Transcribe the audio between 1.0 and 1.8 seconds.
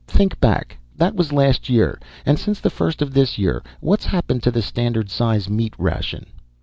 was last